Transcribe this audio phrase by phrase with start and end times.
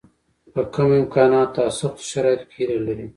[0.53, 3.07] په کمو امکاناتو او سختو شرایطو کې هیله لري.